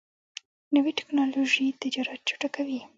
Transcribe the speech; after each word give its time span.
نوې 0.75 0.91
ټکنالوژي 0.99 1.67
تجارت 1.81 2.19
چټکوي. 2.27 2.79